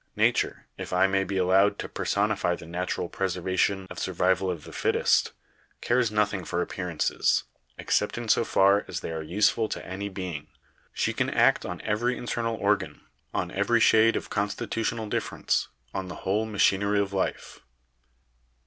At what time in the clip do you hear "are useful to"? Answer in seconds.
9.11-9.85